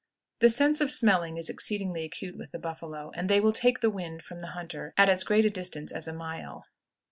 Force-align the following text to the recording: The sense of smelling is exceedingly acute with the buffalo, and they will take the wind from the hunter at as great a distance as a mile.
The 0.39 0.49
sense 0.49 0.81
of 0.81 0.89
smelling 0.89 1.37
is 1.37 1.47
exceedingly 1.47 2.03
acute 2.03 2.35
with 2.35 2.51
the 2.51 2.57
buffalo, 2.57 3.11
and 3.13 3.29
they 3.29 3.39
will 3.39 3.51
take 3.51 3.81
the 3.81 3.91
wind 3.91 4.23
from 4.23 4.39
the 4.39 4.47
hunter 4.57 4.95
at 4.97 5.09
as 5.09 5.23
great 5.23 5.45
a 5.45 5.51
distance 5.51 5.91
as 5.91 6.07
a 6.07 6.11
mile. 6.11 6.65